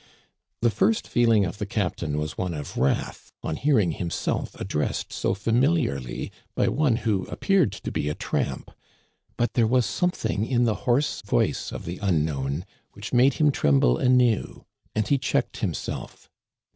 [0.63, 5.35] The first feeling of the captain was one of wrath on hearing himself addressed so
[5.35, 8.71] familiarly by one who ap peared to be a tramp;
[9.37, 13.99] but there was something in the hoarse voice of the unknown which made him tremble
[13.99, 16.31] anew, and he checked himself.